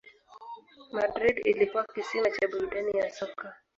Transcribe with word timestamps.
Madrid 0.91 1.41
ilikuwa 1.45 1.85
kisima 1.93 2.31
cha 2.31 2.47
burudani 2.47 2.97
ya 2.97 3.11
soka 3.11 3.53